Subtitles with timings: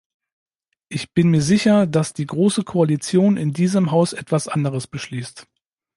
[0.89, 5.45] Ich bin mir sicher, dass die große Koalition in diesem Haus etwas anderes beschließt.